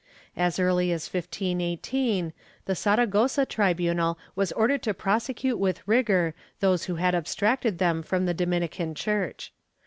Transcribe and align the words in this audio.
As 0.35 0.57
early 0.59 0.91
as 0.91 1.13
1518, 1.13 2.33
the 2.65 2.73
Saragossa 2.73 3.45
tribunal 3.45 4.17
was 4.35 4.51
ordered 4.53 4.81
to 4.81 4.95
prosecute 4.95 5.59
with 5.59 5.87
rigor 5.87 6.33
those 6.59 6.85
who 6.85 6.95
had 6.95 7.13
abstracted 7.13 7.77
them 7.77 8.01
from 8.01 8.25
the 8.25 8.33
Dominican 8.33 8.95
church. 8.95 9.53